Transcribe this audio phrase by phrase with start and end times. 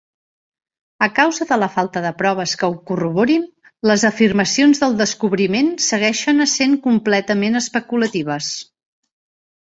[1.07, 3.43] A causa de la falta de proves que ho corroborin,
[3.91, 8.49] les afirmacions del descobriment segueixen essent completament especulatives.